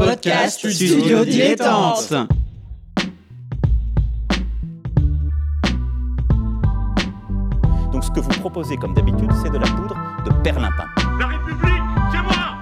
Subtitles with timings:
[0.00, 2.14] podcast Studio Dilettante.
[7.92, 10.86] Donc ce que vous proposez comme d'habitude, c'est de la poudre de perlimpin.
[11.18, 12.56] La République, c'est moi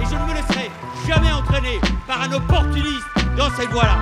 [0.00, 0.70] Et je ne me laisserai
[1.08, 3.06] jamais entraîner par un opportuniste
[3.36, 3.98] dans cette voie-là.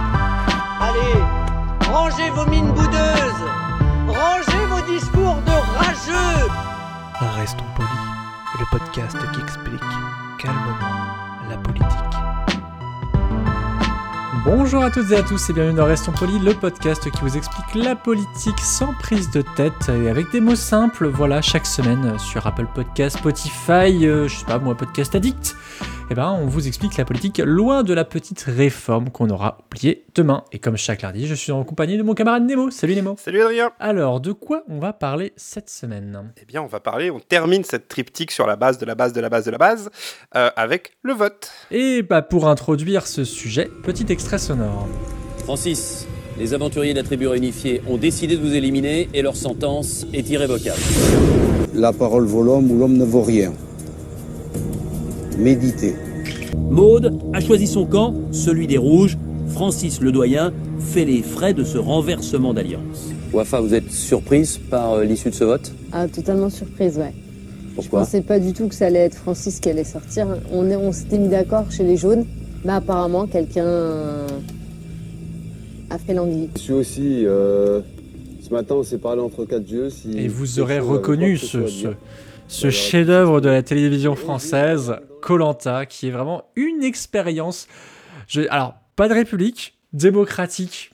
[0.81, 3.45] Allez, rangez vos mines boudeuses
[4.09, 6.51] Rangez vos discours de rageux
[7.41, 7.89] Restons polis,
[8.61, 9.81] le podcast qui explique
[10.39, 11.15] calmement
[11.49, 12.24] la politique.
[14.45, 17.35] Bonjour à toutes et à tous et bienvenue dans Restons Polis, le podcast qui vous
[17.35, 22.19] explique la politique sans prise de tête et avec des mots simples, voilà, chaque semaine
[22.19, 25.57] sur Apple Podcast, Spotify, euh, je sais pas moi, Podcast Addict,
[26.11, 30.05] eh ben on vous explique la politique loin de la petite réforme qu'on aura oubliée
[30.15, 30.45] demain.
[30.53, 32.71] Et comme chaque lundi, je suis en compagnie de mon camarade Nemo.
[32.71, 33.17] Salut Nemo.
[33.19, 36.33] Salut Adrien Alors, de quoi on va parler cette semaine?
[36.41, 39.13] Eh bien, on va parler, on termine cette triptyque sur la base de la base
[39.13, 39.91] de la base de la base
[40.37, 41.51] euh, avec le vote.
[41.71, 44.87] Et bah pour introduire ce sujet, petit extrait sonore.
[45.39, 46.07] Francis,
[46.39, 50.29] les aventuriers de la tribu réunifiée ont décidé de vous éliminer et leur sentence est
[50.29, 50.81] irrévocable.
[51.73, 53.53] La parole vaut l'homme ou l'homme ne vaut rien.
[55.39, 55.95] Méditez.
[56.71, 59.19] Maude a choisi son camp, celui des rouges.
[59.49, 63.11] Francis le doyen fait les frais de ce renversement d'alliance.
[63.33, 65.73] Wafa, vous êtes surprise par euh, l'issue de ce vote?
[65.93, 67.13] Ah, totalement surprise, ouais.
[67.71, 68.01] Je Pourquoi?
[68.01, 70.27] pensais pas du tout que ça allait être Francis qui allait sortir.
[70.53, 72.25] On, est- on s'était mis d'accord chez les jaunes.
[72.65, 73.67] Bah, apparemment, quelqu'un
[75.91, 76.49] a fait l'anguille.
[76.57, 77.23] Je suis aussi.
[77.27, 77.81] euh,
[78.41, 79.91] ce matin, on s'est parlé entre quatre yeux.
[79.91, 81.59] Si Et vous aurez reconnu ce.
[82.49, 87.69] Ce chef-d'œuvre de la télévision française, Colanta, qui est vraiment une expérience.
[88.29, 90.93] Je, alors, pas de république, démocratique,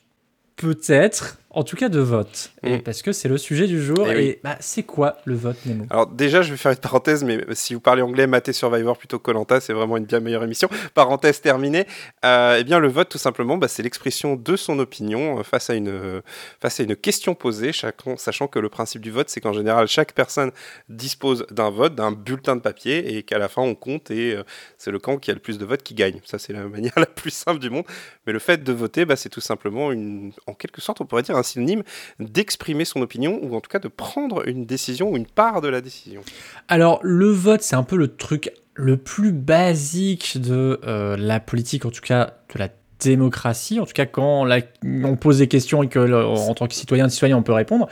[0.57, 2.53] peut-être, en tout cas de vote.
[2.63, 2.79] Mm.
[2.79, 4.07] parce que c'est le sujet du jour.
[4.09, 4.37] Eh Et, oui.
[4.45, 5.85] bah, c'est quoi le vote, Nemo?
[5.91, 9.19] Alors déjà, je vais faire une parenthèse, mais si vous parlez anglais, Maté Survivor plutôt
[9.19, 10.69] que Colanta, c'est vraiment une bien meilleure émission.
[10.95, 11.87] Parenthèse terminée.
[12.25, 15.71] Euh, eh bien, le vote, tout simplement, bah, c'est l'expression de son opinion euh, face
[15.71, 16.21] à une euh,
[16.61, 19.89] face à une question posée, chacun- sachant que le principe du vote, c'est qu'en général,
[19.89, 20.51] chaque personne
[20.89, 24.43] dispose d'un vote, d'un bulletin de papier, et qu'à la fin, on compte et euh,
[24.79, 26.21] c'est le camp qui a le plus de votes qui gagne.
[26.25, 27.85] Ça, c'est la manière la plus simple du monde.
[28.27, 31.23] Mais le fait de voter, bah, c'est tout simplement une, en quelque sorte, on pourrait
[31.23, 31.83] dire synonyme
[32.19, 35.69] d'exprimer son opinion ou en tout cas de prendre une décision ou une part de
[35.69, 36.23] la décision.
[36.69, 41.85] Alors, le vote, c'est un peu le truc le plus basique de euh, la politique,
[41.85, 42.69] en tout cas de la
[43.03, 43.81] démocratie.
[43.81, 44.49] En tout cas, quand
[44.85, 47.89] on pose des questions et que, en tant que citoyen, citoyen, on peut répondre.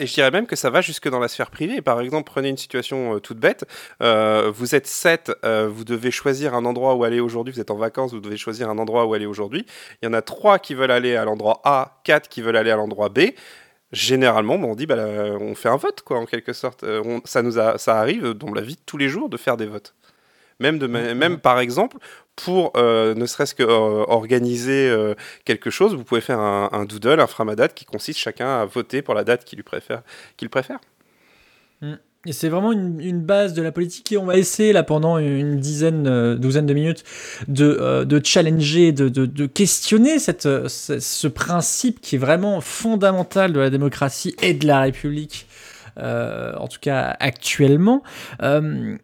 [0.00, 1.80] Et je dirais même que ça va jusque dans la sphère privée.
[1.80, 3.64] Par exemple, prenez une situation euh, toute bête.
[4.02, 7.54] Euh, vous êtes sept, euh, vous devez choisir un endroit où aller aujourd'hui.
[7.54, 9.64] Vous êtes en vacances, vous devez choisir un endroit où aller aujourd'hui.
[10.02, 12.70] Il y en a trois qui veulent aller à l'endroit A, quatre qui veulent aller
[12.70, 13.20] à l'endroit B.
[13.92, 14.96] Généralement, bon, on dit, bah,
[15.40, 16.84] on fait un vote, quoi, en quelque sorte.
[17.24, 19.64] Ça, nous a, ça arrive dans la vie de tous les jours de faire des
[19.64, 19.94] votes.
[20.60, 21.98] Même, de, ma- même par exemple,
[22.36, 25.14] pour euh, ne serait-ce que euh, organiser euh,
[25.44, 29.02] quelque chose, vous pouvez faire un, un doodle, un framadat qui consiste chacun à voter
[29.02, 30.02] pour la date qu'il préfère.
[30.36, 30.78] Qu'il préfère.
[32.26, 35.18] Et c'est vraiment une, une base de la politique et on va essayer là pendant
[35.18, 37.04] une dizaine, euh, douzaine de minutes
[37.46, 42.60] de, euh, de challenger, de, de, de questionner cette, ce, ce principe qui est vraiment
[42.60, 45.46] fondamental de la démocratie et de la République,
[45.98, 48.02] euh, en tout cas actuellement.
[48.42, 48.96] Euh,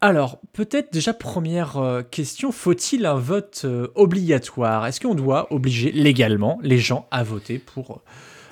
[0.00, 4.86] alors, peut-être déjà première euh, question, faut-il un vote euh, obligatoire?
[4.86, 8.00] Est-ce qu'on doit obliger légalement les gens à voter pour,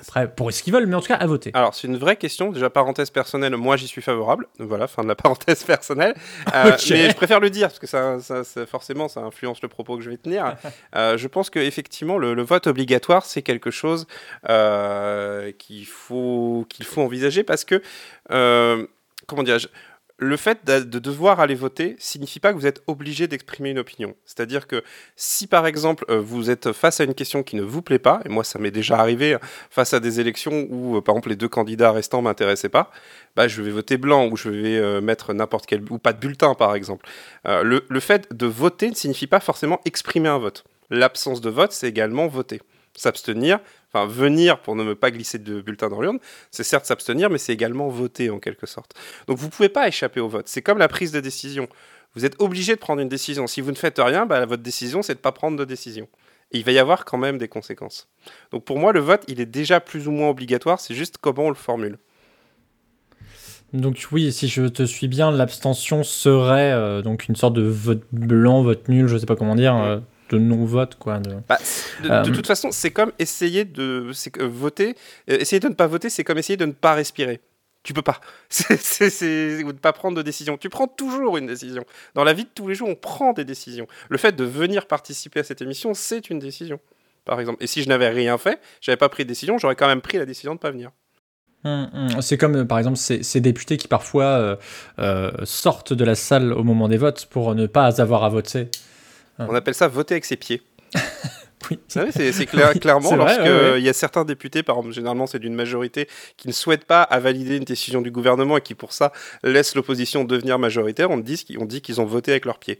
[0.01, 1.49] après, pour ce qu'ils veulent, mais en tout cas à voter?
[1.55, 2.51] Alors, c'est une vraie question.
[2.51, 4.45] Déjà, parenthèse personnelle, moi j'y suis favorable.
[4.59, 6.13] Voilà, fin de la parenthèse personnelle.
[6.53, 6.77] Euh.
[6.91, 9.97] Mais je préfère le dire, parce que ça, ça- ça- forcément, ça influence le propos
[9.97, 10.55] que je vais tenir.
[10.95, 14.07] Euh, je pense qu'effectivement, le, le vote obligatoire, c'est quelque chose
[14.49, 17.81] euh, qu'il faut, qu'il faut envisager, parce que,
[18.31, 18.85] euh,
[19.27, 19.67] comment dirais-je,
[20.19, 23.79] le fait de, de devoir aller voter signifie pas que vous êtes obligé d'exprimer une
[23.79, 24.15] opinion.
[24.25, 24.83] C'est-à-dire que
[25.15, 28.21] si par exemple euh, vous êtes face à une question qui ne vous plaît pas,
[28.25, 31.29] et moi ça m'est déjà arrivé hein, face à des élections où euh, par exemple
[31.29, 32.91] les deux candidats restants m'intéressaient pas,
[33.35, 36.19] bah, je vais voter blanc ou je vais euh, mettre n'importe quel ou pas de
[36.19, 37.07] bulletin par exemple.
[37.45, 40.65] Le, le fait de voter ne signifie pas forcément exprimer un vote.
[40.89, 42.61] L'absence de vote, c'est également voter.
[42.99, 46.19] S'abstenir, enfin venir pour ne me pas glisser de bulletin dans l'urne,
[46.51, 48.93] c'est certes s'abstenir, mais c'est également voter en quelque sorte.
[49.27, 50.49] Donc vous pouvez pas échapper au vote.
[50.49, 51.69] C'est comme la prise de décision.
[52.13, 53.47] Vous êtes obligé de prendre une décision.
[53.47, 56.09] Si vous ne faites rien, bah, votre décision, c'est de pas prendre de décision.
[56.51, 58.09] Et il va y avoir quand même des conséquences.
[58.51, 61.45] Donc pour moi, le vote, il est déjà plus ou moins obligatoire, c'est juste comment
[61.45, 61.99] on le formule.
[63.71, 68.03] Donc oui, si je te suis bien, l'abstention serait euh, donc une sorte de vote
[68.11, 69.99] blanc, vote nul, je sais pas comment dire, euh,
[70.31, 71.19] de non-vote quoi.
[71.19, 71.35] De...
[71.47, 71.59] Bah,
[71.99, 74.95] de, Euh, de toute façon, c'est comme essayer de voter.
[75.29, 77.39] euh, essayer de ne pas voter, c'est comme essayer de ne pas respirer.
[77.81, 78.19] Tu peux pas.
[78.49, 80.57] C'est ou de pas prendre de décision.
[80.57, 81.85] Tu prends toujours une décision.
[82.13, 83.87] Dans la vie de tous les jours, on prend des décisions.
[84.09, 86.81] Le fait de venir participer à cette émission, c'est une décision,
[87.23, 87.63] par exemple.
[87.63, 90.17] Et si je n'avais rien fait, j'avais pas pris de décision, j'aurais quand même pris
[90.17, 90.91] la décision de pas venir.
[91.63, 92.21] Hum, hum.
[92.21, 94.55] C'est comme, euh, par exemple, ces, ces députés qui parfois euh,
[94.99, 98.67] euh, sortent de la salle au moment des votes pour ne pas avoir à voter.
[99.39, 100.61] On appelle ça voter avec ses pieds.
[101.69, 101.79] Oui.
[101.87, 103.79] C'est clair- Oui, clairement c'est ouais, ouais.
[103.79, 106.07] il y a certains députés, par exemple, généralement c'est d'une majorité,
[106.37, 109.11] qui ne souhaitent pas à valider une décision du gouvernement et qui pour ça
[109.43, 112.79] laissent l'opposition devenir majoritaire, on dit on dit qu'ils ont voté avec leurs pieds.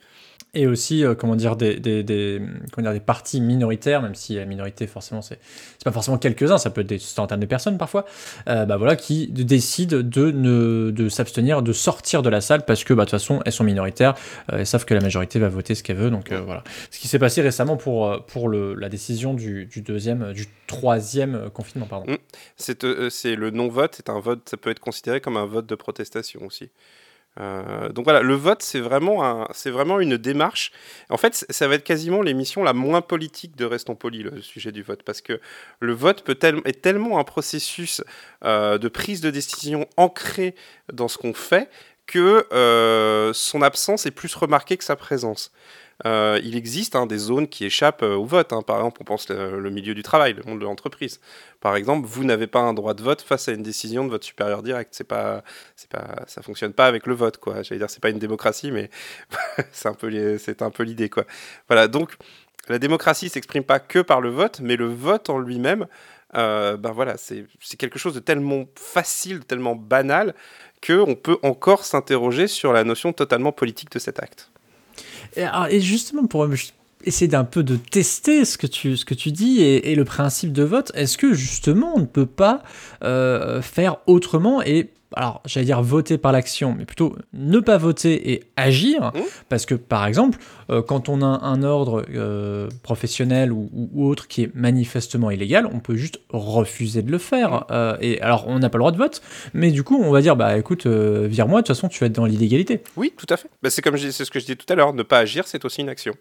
[0.56, 2.42] Et aussi, euh, comment dire, des, des, des,
[2.72, 5.38] comment dire, des partis minoritaires, même si la minorité, forcément, c'est
[5.86, 8.06] pas forcément quelques-uns, ça peut être des centaines de personnes parfois,
[8.48, 12.84] euh, bah voilà, qui décident de, ne, de s'abstenir, de sortir de la salle parce
[12.84, 14.16] que, bah, de toute façon, elles sont minoritaires,
[14.52, 16.64] euh, elles savent que la majorité va voter ce qu'elle veut, donc euh, voilà.
[16.90, 21.50] Ce qui s'est passé récemment pour, euh, pour le, la décision du, deuxième, du troisième
[21.50, 22.12] confinement, pardon.
[22.12, 22.76] Mm.
[22.84, 25.76] Euh, c'est le non-vote, c'est un vote, ça peut être considéré comme un vote de
[25.76, 26.70] protestation aussi.
[27.40, 30.72] Euh, donc voilà, le vote, c'est vraiment, une démarche.
[31.10, 34.72] En fait, ça va être quasiment l'émission la moins politique de Restons Polis, le sujet
[34.72, 35.40] du vote, parce que
[35.80, 38.04] le vote peut tel- est tellement un processus
[38.44, 40.56] euh, de prise de décision ancré
[40.92, 41.70] dans ce qu'on fait
[42.08, 42.48] que
[43.36, 45.52] son absence est plus remarquée que sa présence.
[46.06, 48.54] Euh, il existe hein, des zones qui échappent euh, au vote.
[48.54, 48.62] hein.
[48.62, 51.20] Par exemple, on pense le, milieu du travail, le monde de l'entreprise.
[51.60, 54.26] Par exemple, vous n'avez pas un droit de vote face à une décision de votre
[54.26, 54.92] supérieur direct.
[54.94, 55.44] C'est pas,
[55.76, 57.64] c'est pas, ça fonctionne pas avec le vote, quoi.
[57.64, 58.90] J'allais dire, c'est pas une démocratie, mais
[59.72, 61.26] c'est un peu, c'est un peu l'idée, quoi.
[61.68, 61.88] Voilà.
[61.88, 62.16] Donc,
[62.70, 65.88] la démocratie s'exprime pas que par le vote, mais le vote en lui-même,
[66.36, 67.48] euh, ben voilà, c'est
[67.78, 70.36] quelque chose de tellement facile, de tellement banal,
[70.82, 74.52] que on peut encore s'interroger sur la notion totalement politique de cet acte.
[75.36, 76.48] Et, alors, et justement, pour
[77.06, 80.06] essayer d'un peu de tester ce que tu, ce que tu dis et, et le
[80.06, 82.64] principe de vote, est-ce que justement on ne peut pas
[83.04, 88.32] euh, faire autrement et alors j'allais dire voter par l'action, mais plutôt ne pas voter
[88.32, 89.20] et agir, Mmh.
[89.50, 90.38] parce que par exemple,
[90.70, 95.80] euh, quand on a un ordre euh, professionnel ou, autre qui est manifestement illégal, on
[95.80, 97.66] peut juste refuser de le faire.
[97.72, 99.22] Euh, et alors on n'a pas le droit de vote,
[99.54, 102.14] mais du coup on va dire bah écoute, vire-moi, de toute façon tu vas être
[102.14, 102.82] dans l'illégalité.
[102.96, 103.50] Oui, tout à fait.
[103.62, 104.94] Bah, c'est comme c'est ce que je disais tout à l'heure.
[104.94, 106.14] Ne pas agir, c'est aussi une action.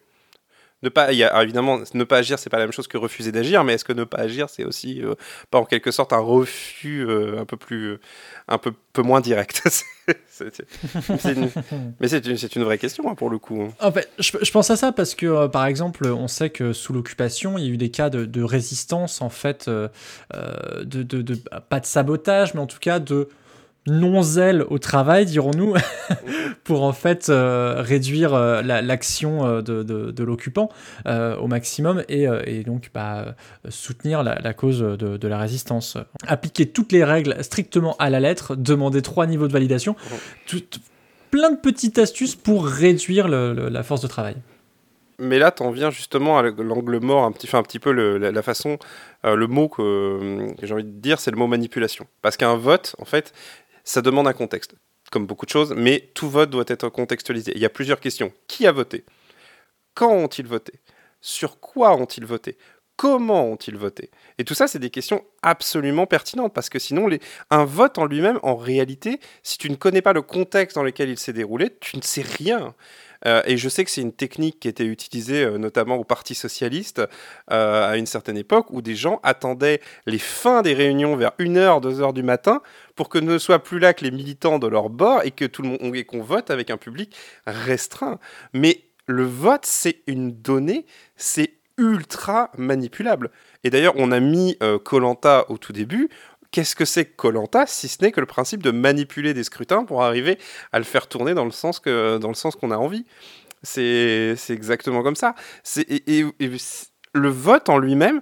[0.85, 2.97] Ne pas, il y a, évidemment, ne pas agir, c'est pas la même chose que
[2.97, 5.15] refuser d'agir, mais est-ce que ne pas agir, c'est aussi euh,
[5.51, 8.01] pas en quelque sorte un refus euh, un peu plus, euh,
[8.47, 9.61] un peu, peu moins direct
[10.29, 11.51] C'est- une-
[12.01, 13.61] Mais c'est une, c'est une vraie question hein, pour le coup.
[13.63, 13.73] hein.
[13.81, 16.93] En fait, je, je pense à ça parce que, par exemple, on sait que sous
[16.93, 19.91] l'occupation, il y a eu des cas de, de résistance, en fait, de,
[20.83, 23.29] de- de- pas de sabotage, mais en tout cas de
[23.89, 25.75] non-zèle au travail, dirons-nous,
[26.65, 30.69] pour en fait euh, réduire euh, la- l'action euh, de, de- de l'occupant
[31.07, 33.35] euh, au maximum et, et donc bah,
[33.69, 35.97] soutenir la, la cause de, de la résistance.
[36.27, 39.97] Appliquer toutes les règles strictement à la lettre, demander trois niveaux de validation,
[40.47, 40.63] tout-
[41.31, 44.37] plein de petites astuces pour réduire le- le- la force de travail.
[45.21, 48.19] Mais là, t'en viens justement à l'angle mort, un petit, enfin, un petit peu le-
[48.19, 48.79] la, la façon,
[49.25, 52.07] le mot que, que j'ai envie de dire, c'est le mot manipulation.
[52.23, 53.33] Parce qu'un vote, en fait,
[53.89, 54.75] ça demande un contexte,
[55.11, 57.53] comme beaucoup de choses, mais tout vote doit être contextualisé.
[57.55, 58.35] Il y a plusieurs questions.
[58.47, 59.07] Qui a voté?
[59.95, 60.75] Quand ont-ils voté?
[61.23, 62.59] Sur quoi ont-ils voté?
[62.97, 64.11] Comment ont-ils voté?
[64.37, 67.09] Et tout ça, c'est des questions absolument pertinentes, parce que sinon,
[67.51, 71.09] un vote en lui-même, en réalité, si tu ne connais pas le contexte dans lequel
[71.09, 72.75] il s'est déroulé, tu ne sais rien.
[73.27, 76.35] Euh, et je sais que c'est une technique qui était utilisée euh, notamment au Parti
[76.35, 77.03] socialiste
[77.51, 81.83] euh, à une certaine époque où des gens attendaient les fins des réunions vers 1h,
[81.83, 82.63] 2h du matin
[82.95, 85.63] pour que ne soient plus là que les militants de leur bord et que tout
[85.63, 87.15] le monde qu'on vote avec un public
[87.47, 88.19] restreint.
[88.53, 93.31] Mais le vote, c'est une donnée, c'est ultra manipulable.
[93.65, 96.09] Et d'ailleurs, on a mis Colanta au tout début.
[96.51, 100.03] Qu'est-ce que c'est Colanta si ce n'est que le principe de manipuler des scrutins pour
[100.03, 100.39] arriver
[100.73, 103.05] à le faire tourner dans le sens que dans le sens qu'on a envie
[103.63, 105.35] C'est exactement comme ça.
[105.89, 106.51] Et, et- et
[107.15, 108.21] le vote en lui-même,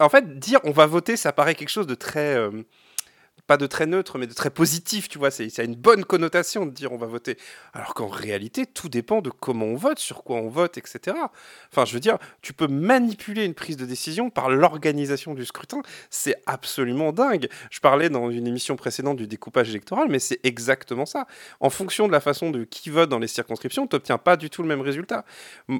[0.00, 2.50] en fait, dire on va voter, ça paraît quelque chose de très euh,
[3.46, 5.30] pas de très neutre, mais de très positif, tu vois.
[5.30, 7.36] C'est, ça a une bonne connotation de dire on va voter.
[7.74, 11.16] Alors qu'en réalité, tout dépend de comment on vote, sur quoi on vote, etc.
[11.70, 15.82] Enfin, je veux dire, tu peux manipuler une prise de décision par l'organisation du scrutin.
[16.10, 17.48] C'est absolument dingue.
[17.70, 21.26] Je parlais dans une émission précédente du découpage électoral, mais c'est exactement ça.
[21.60, 24.50] En fonction de la façon de qui vote dans les circonscriptions, tu n'obtiens pas du
[24.50, 25.24] tout le même résultat.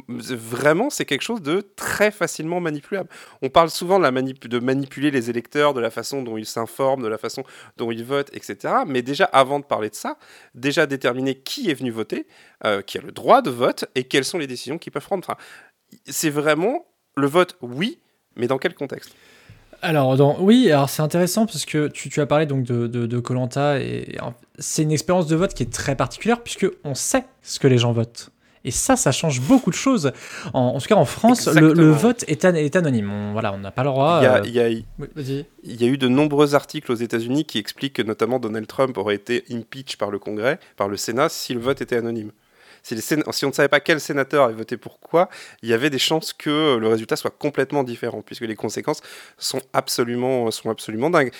[0.08, 3.08] Vraiment, c'est quelque chose de très facilement manipulable.
[3.42, 7.18] On parle souvent de manipuler les électeurs, de la façon dont ils s'informent, de la
[7.18, 7.44] façon
[7.76, 8.74] dont ils votent, etc.
[8.86, 10.16] Mais déjà, avant de parler de ça,
[10.54, 12.26] déjà déterminer qui est venu voter,
[12.64, 15.36] euh, qui a le droit de vote et quelles sont les décisions qu'ils peuvent prendre.
[16.06, 16.86] C'est vraiment
[17.16, 17.98] le vote, oui,
[18.36, 19.14] mais dans quel contexte?
[19.82, 24.18] Alors, oui, alors c'est intéressant parce que tu, as parlé donc de Colanta de, et
[24.58, 27.78] c'est une expérience de vote qui est très particulière puisque on sait ce que les
[27.78, 28.30] gens votent.
[28.66, 30.12] Et ça, ça change beaucoup de choses.
[30.52, 33.10] En, tout cas, en France, le, vote est, est anonyme.
[33.10, 34.20] On, voilà, on n'a pas le droit.
[34.44, 34.84] Il y a, il
[35.64, 39.14] y a eu de nombreux articles aux États-Unis qui expliquent que notamment Donald Trump aurait
[39.14, 42.32] été impeach par le Congrès, par le Sénat, si le vote était anonyme.
[42.82, 45.28] Si, si, on ne savait pas quel sénateur avait voté pour quoi,
[45.62, 49.00] il y avait des chances que le résultat soit complètement différent, puisque les conséquences
[49.38, 51.32] sont absolument, sont absolument dingues.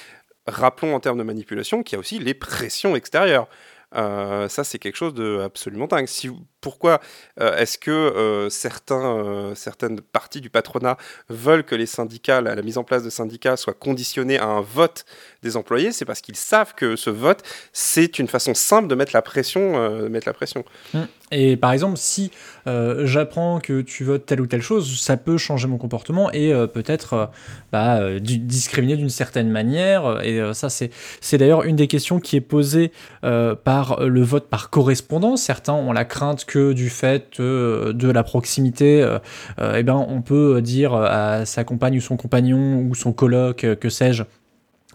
[0.46, 3.48] Rappelons en termes de manipulation qu'il y a aussi les pressions extérieures.
[3.94, 6.06] Euh, ça, c'est quelque chose de absolument dingue.
[6.06, 7.00] Si, pourquoi
[7.40, 10.96] euh, est-ce que euh, certains, certaines parties du patronat
[11.28, 15.04] veulent que les syndicats, la, mise en place de syndicats soit conditionnée à un vote
[15.42, 19.12] des employés C'est parce qu'ils savent que ce vote, c'est une façon simple de mettre
[19.14, 20.08] la pression.
[20.08, 20.64] mettre la pression.
[20.92, 21.02] Mmh.
[21.32, 22.30] Et par exemple, si
[22.66, 27.30] j'apprends que tu votes telle ou telle chose, ça peut changer mon comportement et peut-être
[27.72, 30.24] bah, discriminer d'une certaine manière.
[30.24, 32.92] Et ça, c'est d'ailleurs une des questions qui est posée
[33.22, 35.42] par le vote par correspondance.
[35.42, 39.18] Certains ont la crainte que du fait euh, de la proximité, euh,
[39.58, 43.66] euh, eh ben, on peut dire à sa compagne ou son compagnon ou son coloc,
[43.78, 44.22] que sais-je,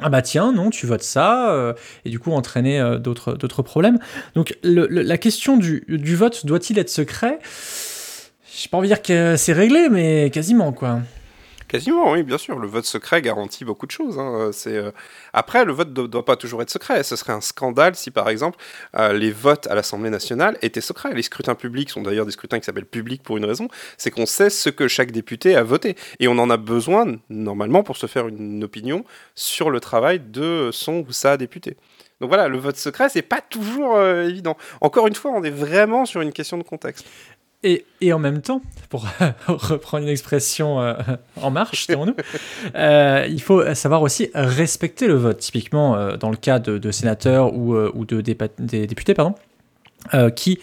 [0.02, 4.00] ah bah tiens, non, tu votes ça, et du coup entraîner d'autres, d'autres problèmes.
[4.36, 7.40] Donc la question du, du vote doit-il être secret?
[8.54, 11.00] J'ai pas envie de dire que c'est réglé, mais quasiment quoi.
[11.72, 12.60] Quasiment, oui, bien sûr.
[12.60, 14.20] Le vote secret garantit beaucoup de choses.
[14.20, 14.50] Hein.
[14.52, 14.92] C'est euh,
[15.32, 17.02] Après, le vote ne doit pas toujours être secret.
[17.02, 18.58] Ce serait un scandale si, par exemple,
[18.98, 21.14] euh, les votes à l'Assemblée nationale étaient secrets.
[21.14, 23.70] Les scrutins publics sont d'ailleurs des scrutins qui s'appellent publics pour une raison.
[23.98, 25.96] C'est qu'on sait ce que chaque député a voté.
[26.20, 30.72] Et on en a besoin, normalement, pour se faire une opinion sur le travail de
[30.74, 31.78] son ou sa députée.
[32.20, 34.58] Donc voilà, le vote secret, c'est pas toujours euh, évident.
[34.82, 37.06] Encore une fois, on est vraiment sur une question de contexte.
[37.64, 39.06] Et, et, en même temps, pour
[39.48, 40.96] reprendre une expression euh,
[41.40, 42.16] en marche, nous
[42.76, 45.38] euh, il faut savoir aussi respecter le vote.
[45.38, 49.36] Typiquement, euh, dans le cas de, sénateurs ou, ou de des, députés, pardon,
[50.36, 50.60] qui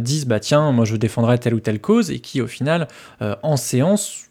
[0.00, 2.86] disent bah tiens, moi je défendrai telle ou telle cause, et qui au final,
[3.20, 4.27] en séance,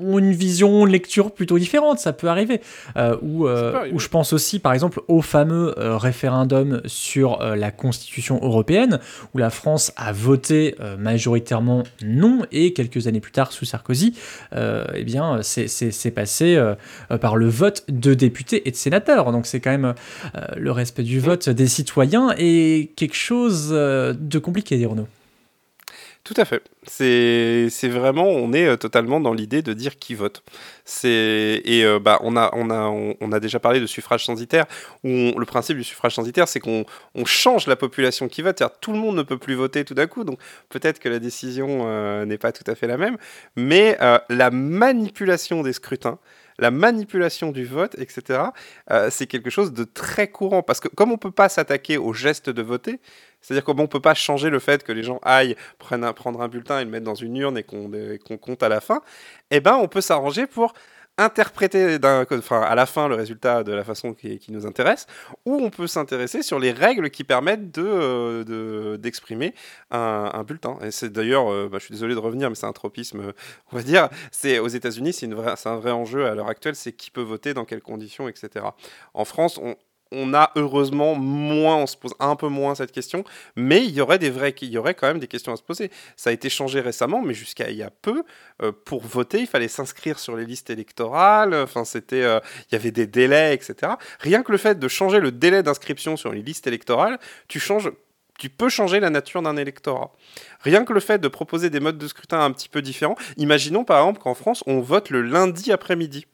[0.00, 2.60] ont une vision, une lecture plutôt différente, ça peut arriver.
[2.96, 8.40] Euh, ou euh, je pense aussi, par exemple, au fameux euh, référendum sur la Constitution
[8.42, 9.00] européenne,
[9.34, 14.14] où la France a voté majoritairement non, et quelques années plus tard, sous Sarkozy,
[14.52, 16.60] eh bien, c'est passé
[17.20, 19.32] par le vote de députés et de sénateurs.
[19.32, 19.94] Donc c'est quand même
[20.56, 25.06] le respect du vote des citoyens et quelque chose de compliqué, dirons-nous.
[26.24, 26.62] Tout à fait.
[26.90, 30.42] C'est vraiment, on est euh, totalement dans l'idée de dire qui vote.
[31.04, 34.66] Et euh, bah, on, a, déjà parlé de suffrage censitaire,
[35.04, 38.60] où le principe du suffrage censitaire, c'est qu'on on change la population qui vote.
[38.80, 41.82] Tout le monde ne peut plus voter tout d'un coup, donc peut-être que la décision
[41.86, 43.16] euh, n'est pas tout à fait la même,
[43.54, 43.96] mais
[44.28, 46.18] la manipulation des scrutins,
[46.58, 48.40] la manipulation du vote, etc.,
[49.10, 50.62] c'est quelque chose de très courant.
[50.62, 52.98] Parce que comme on ne peut pas s'attaquer au geste de voter,
[53.40, 56.80] c'est-à-dire qu'on ne peut pas changer le fait que les gens aillent prendre un bulletin
[56.80, 59.00] et le mettre dans une urne et qu'on compte à la fin.
[59.50, 60.72] Eh ben, on peut s'arranger pour
[61.20, 65.06] interpréter à la fin le résultat de la façon qui, nous intéresse,
[65.44, 69.54] ou on peut s'intéresser sur les règles qui permettent de, d'exprimer
[69.90, 70.78] un, bulletin.
[70.82, 73.32] Et c'est d'ailleurs, euh, bah, je suis désolé de revenir, mais c'est un tropisme,
[73.72, 74.08] on va dire.
[74.32, 75.28] C'est aux États-Unis, c'est
[75.66, 78.64] un vrai enjeu à l'heure actuelle, c'est qui peut voter, dans quelles conditions, etc.
[79.12, 79.76] En France, on,
[80.12, 83.24] on a heureusement moins, on se pose un peu moins cette question,
[83.56, 85.62] mais il y aurait des vrais, il y aurait quand même des questions à se
[85.62, 85.90] poser.
[86.16, 88.24] Ça a été changé récemment, mais jusqu'à il y a peu,
[88.62, 91.54] euh, pour voter, il fallait s'inscrire sur les listes électorales.
[91.54, 92.40] Enfin, c'était, euh,
[92.70, 93.92] il y avait des délais, etc.
[94.20, 97.90] Rien que le fait de changer le délai d'inscription sur les listes électorales, tu changes
[98.38, 100.12] tu peux changer la nature d'un électorat.
[100.60, 103.16] Rien que le fait de proposer des modes de scrutin un petit peu différents.
[103.36, 106.26] Imaginons par exemple qu'en France, on vote le lundi après-midi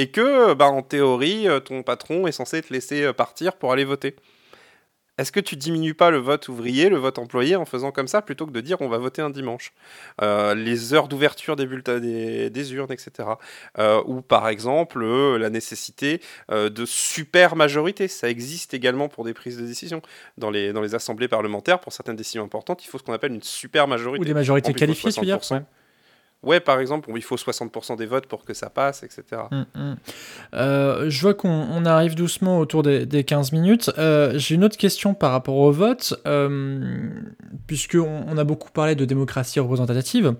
[0.00, 3.70] et que, bah, en théorie, euh, ton patron est censé te laisser euh, partir pour
[3.70, 4.16] aller voter.
[5.18, 8.22] Est-ce que tu diminues pas le vote ouvrier, le vote employé en faisant comme ça
[8.22, 9.74] plutôt que de dire on va voter un dimanche?
[10.22, 13.28] Euh, Les heures d'ouverture des bulletins des, urnes, etc.
[14.06, 18.08] ou par exemple la nécessité de super majorité.
[18.08, 20.00] Ça existe également pour des prises de décision.
[20.38, 23.34] Dans les, dans les assemblées parlementaires, pour certaines décisions importantes, il faut ce qu'on appelle
[23.34, 24.22] une super majorité.
[24.22, 25.40] Ou des majorités qualifiées, tu veux dire?
[25.50, 25.60] Ouais,
[26.60, 29.42] par exemple, il faut 60% des votes pour que ça passe, etc.
[29.50, 29.96] Hum, hum.
[30.54, 33.90] Euh, je vois qu'on arrive doucement autour des, 15 minutes.
[33.98, 37.10] Euh, j'ai une autre question par rapport au vote, euh,
[37.66, 40.34] puisqu'on on a beaucoup parlé de démocratie représentative.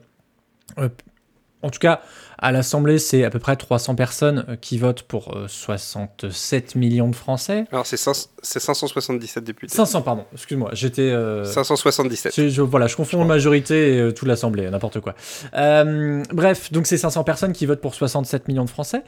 [1.63, 2.01] En tout cas,
[2.39, 7.17] à l'Assemblée, c'est à peu près 300 personnes euh, qui votent pour 67 millions de
[7.17, 7.67] Français.
[7.71, 9.75] Alors, c'est 577 députés.
[9.75, 11.13] 500, pardon, excuse-moi, j'étais...
[11.45, 12.49] 577.
[12.49, 15.15] Je, voilà, je confonds la majorité et toute l'Assemblée, n'importe quoi.
[15.53, 19.03] bref, donc c'est 500 personnes qui votent pour 67 millions de Français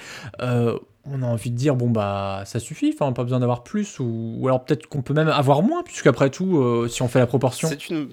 [1.05, 4.41] on a envie de dire bon bah ça suffit, enfin pas besoin d'avoir plus ou,
[4.45, 7.69] alors peut-être qu'on peut même avoir moins puisqu'après tout euh, si on fait la proportion.
[7.69, 8.09] C'est une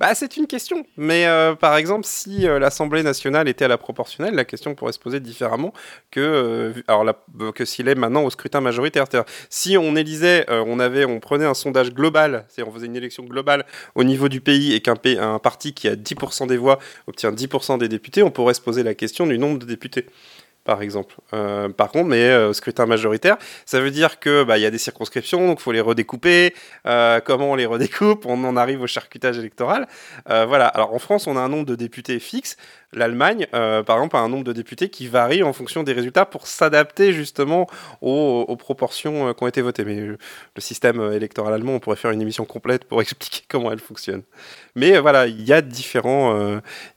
[0.00, 0.84] bah, c'est une question.
[0.96, 4.92] Mais euh, par exemple, si euh, l'Assemblée nationale était à la proportionnelle, la question pourrait
[4.92, 5.72] se poser différemment
[6.10, 7.04] que, alors
[7.54, 9.04] que s'il est maintenant au scrutin majoritaire.
[9.48, 13.24] Si on élisait, on, avait, on prenait un sondage global, c'est on faisait une élection
[13.24, 17.32] globale au niveau du pays et qu'un un parti qui a 10% des voix obtient
[17.32, 20.06] 10% des députés, on pourrait se poser la question du nombre de députés
[20.64, 21.16] par exemple.
[21.32, 24.78] Euh, par contre, mais euh, scrutin majoritaire, ça veut dire que bah, y a des
[24.78, 26.54] circonscriptions, donc faut les redécouper.
[26.86, 28.26] Euh, comment on les redécoupe?
[28.26, 29.86] On en arrive au charcutage électoral.
[30.26, 30.66] voilà.
[30.66, 32.56] Alors en France, on a un nombre de députés fixe
[32.94, 36.26] l'Allemagne, euh, par exemple, a un nombre de députés qui varie en fonction des résultats
[36.26, 37.66] pour s'adapter justement
[38.00, 39.84] aux, proportions euh, qui ont été votées.
[39.84, 40.18] Mais le
[40.58, 44.22] système euh, électoral allemand, on pourrait faire une émission complète pour expliquer comment elle fonctionne.
[44.74, 46.34] Mais voilà, il y, a différents,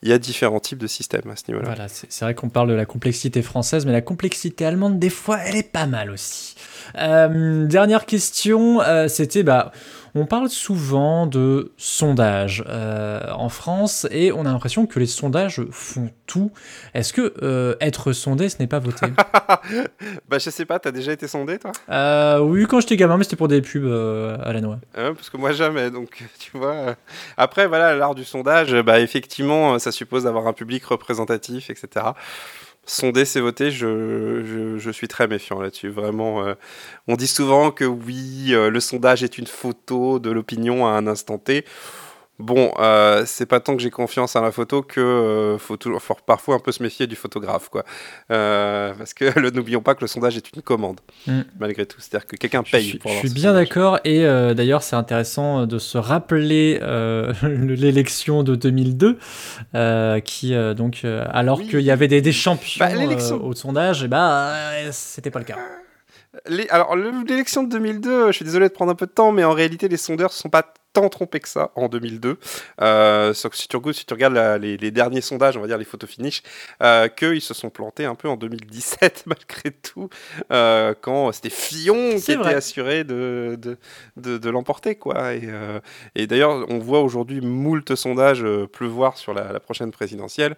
[0.02, 1.66] il y a différents types de systèmes à ce niveau-là.
[1.66, 3.55] Voilà, c'est vrai qu'on parle de la complexité française,
[3.86, 6.54] mais la complexité allemande, des fois, elle est pas mal aussi.
[6.94, 9.42] dernière question, c'était...
[9.42, 9.72] Bah,
[10.18, 15.60] on parle souvent de sondages euh, en France et on a l'impression que les sondages
[15.70, 16.50] font tout.
[16.94, 19.08] Est-ce que euh, être sondé, ce n'est pas voter?
[20.28, 21.72] Bah je sais pas, t'as déjà été sondé toi?
[21.90, 24.78] Euh, Oui, quand j'étais gamin, mais c'était pour des pubs à la noix.
[24.94, 26.96] parce que moi jamais, donc tu vois.
[27.36, 32.06] Après voilà, l'art du sondage, bah effectivement, ça suppose d'avoir un public représentatif, etc
[32.86, 33.70] sonder, c'est voter.
[33.70, 35.88] Je, je, suis très méfiant là-dessus.
[35.88, 36.54] Vraiment, euh,
[37.08, 41.06] on dit souvent que oui, euh, le sondage est une photo de l'opinion à un
[41.06, 41.64] instant T.
[42.38, 46.02] Bon, euh, c'est pas tant que j'ai confiance à la photo que euh, faut, toujours,
[46.26, 47.84] parfois un peu se méfier du photographe, quoi.
[48.30, 51.40] Euh, parce que n'oublions pas que le sondage est une commande, mm.
[51.58, 51.98] malgré tout.
[51.98, 52.90] C'est-à-dire que quelqu'un paye.
[52.90, 54.00] Je, pour je suis bien d'accord.
[54.04, 54.22] Et
[54.54, 56.78] d'ailleurs, c'est intéressant de se rappeler
[57.42, 59.18] l'élection de 2002,
[60.24, 64.52] qui donc, alors qu'il y avait des, des champions bah, au sondage, et bah,
[64.90, 65.56] c'était pas le cas.
[66.68, 69.52] alors, l'élection de 2002, je suis désolé de prendre un peu de temps, mais en
[69.52, 72.38] réalité, les sondeurs ne sont pas tant trompé que ça en 2002.
[72.80, 76.42] Euh, si, tu, si tu regardes les, derniers sondages, on va dire les photos finish,
[76.82, 80.08] euh, qu'ils se sont plantés un peu en 2017 malgré tout,
[80.50, 83.58] euh, quand c'était Fillon qui était assuré de,
[84.16, 84.94] de, de, l'emporter.
[84.94, 85.34] quoi.
[85.34, 85.80] Et, euh,
[86.14, 90.56] et d'ailleurs, on voit aujourd'hui moult sondages pleuvoir sur la, la prochaine présidentielle.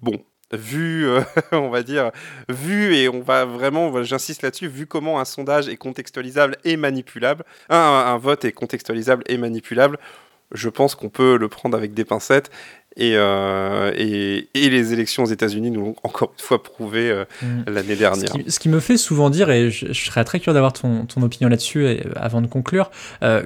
[0.00, 2.10] Bon, vu, euh, on va dire,
[2.48, 7.44] vu, et on va vraiment, j'insiste là-dessus, vu comment un sondage est contextualisable et manipulable,
[7.68, 9.98] un vote est contextualisable et manipulable,
[10.52, 12.50] je pense qu'on peut le prendre avec des pincettes
[12.98, 17.62] euh, et, et, les élections aux États-Unis nous l'ont encore une fois prouvé euh, mm.
[17.68, 18.32] l'année dernière.
[18.48, 21.48] Ce qui, me fait souvent dire, et je, serais très curieux d'avoir ton, ton, opinion
[21.48, 22.90] là-dessus euh, avant de conclure,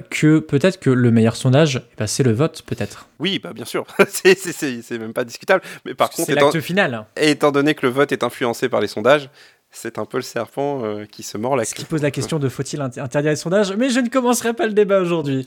[0.09, 3.07] que peut-être que le meilleur sondage, eh ben, c'est le vote, peut-être.
[3.19, 5.61] Oui, bah, bien sûr, c'est même pas discutable.
[5.85, 7.05] Mais par contre, c'est l'acte final.
[7.15, 9.29] Et étant donné que le vote est influencé par les sondages,
[9.71, 11.69] c'est un peu le serpent qui se mord la queue.
[11.69, 14.67] Ce qui pose la question de faut-il interdire les sondages, mais je ne commencerai pas
[14.67, 15.45] le débat aujourd'hui.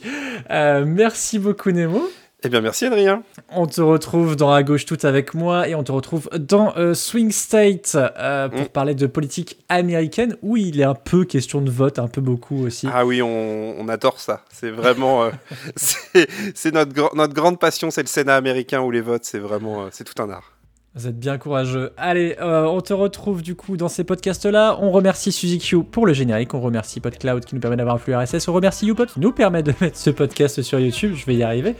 [0.49, 2.09] merci beaucoup Nemo.
[2.41, 3.23] Eh bien, merci Adrien.
[3.51, 6.93] On te retrouve dans À gauche toute avec moi et on te retrouve dans euh,
[6.93, 8.69] Swing State euh, pour mm.
[8.69, 12.65] parler de politique américaine où il est un peu question de vote, un peu beaucoup
[12.65, 12.87] aussi.
[12.93, 14.45] Ah oui, on, adore ça.
[14.53, 15.23] C'est vraiment.
[15.23, 15.31] Euh,
[16.55, 19.89] c'est notre, notre grande passion, c'est le Sénat américain où les votes, c'est vraiment.
[19.91, 20.53] c'est tout un art.
[20.95, 21.91] Vous êtes bien courageux.
[21.97, 24.77] Allez, on te retrouve du coup dans ces podcasts-là.
[24.81, 26.53] On remercie Suzy Q pour le générique.
[26.53, 28.47] On remercie PodCloud qui nous permet d'avoir un flux RSS.
[28.47, 31.13] On remercie YouPod qui nous permet de mettre ce podcast sur YouTube.
[31.15, 31.75] Je vais y arriver.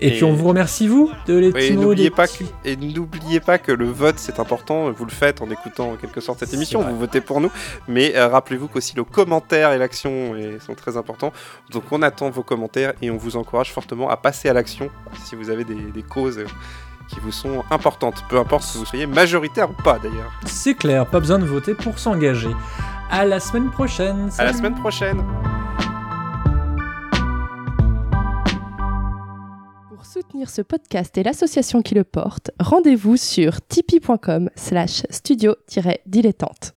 [0.00, 3.58] Et, puis on vous remercie vous de les et n'oubliez pas que, et n'oubliez pas
[3.58, 4.90] que le vote c'est important.
[4.90, 6.82] Vous le faites en écoutant en quelque sorte cette émission.
[6.82, 7.50] Vous votez pour nous,
[7.88, 10.34] mais euh, rappelez-vous qu'aussi le commentaire et l'action
[10.64, 11.32] sont très importants.
[11.70, 14.90] Donc on attend vos commentaires et on vous encourage fortement à passer à l'action
[15.24, 16.40] si vous avez des, causes
[17.08, 20.32] qui vous sont importantes, peu importe si vous soyez majoritaire ou pas d'ailleurs.
[20.46, 22.50] C'est clair, pas besoin de voter pour s'engager.
[23.10, 24.30] À la semaine prochaine.
[24.38, 25.22] À la semaine prochaine.
[30.46, 36.74] Ce podcast et l'association qui le porte, rendez-vous sur tipeee.com slash studio-dilettante.